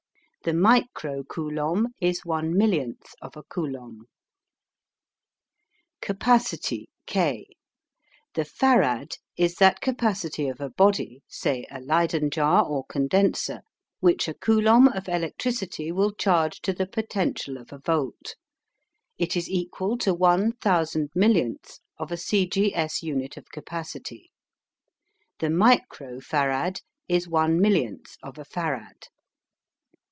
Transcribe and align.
The 0.43 0.53
micro 0.55 1.21
coulomb 1.23 1.89
is 1.99 2.25
one 2.25 2.57
millionth 2.57 3.13
of 3.21 3.37
a 3.37 3.43
coulomb. 3.43 4.07
CAPACITY 6.01 6.89
K. 7.05 7.45
The 8.33 8.41
farad 8.41 9.17
is 9.37 9.57
that 9.57 9.81
capacity 9.81 10.47
of 10.47 10.59
a 10.59 10.71
body, 10.71 11.21
say 11.27 11.67
a 11.69 11.79
Leyden 11.79 12.31
jar 12.31 12.63
or 12.65 12.83
condenser, 12.87 13.61
which 13.99 14.27
a 14.27 14.33
coulomb 14.33 14.87
of 14.87 15.07
electricity 15.07 15.91
will 15.91 16.11
charge 16.11 16.59
to 16.61 16.73
the 16.73 16.87
potential 16.87 17.57
of 17.57 17.71
a 17.71 17.77
volt. 17.77 18.33
It 19.19 19.35
is 19.37 19.47
equal 19.47 19.95
to 19.99 20.13
one 20.15 20.53
thousand 20.53 21.11
millionth 21.13 21.77
of 21.99 22.11
a 22.11 22.17
C. 22.17 22.47
G. 22.49 22.73
S. 22.75 23.03
unit 23.03 23.37
of 23.37 23.45
capacity. 23.51 24.31
The 25.37 25.51
micro 25.51 26.19
farad 26.19 26.81
is 27.07 27.27
one 27.29 27.61
millionth 27.61 28.17
of 28.23 28.39
a 28.39 28.43
Farad. 28.43 29.03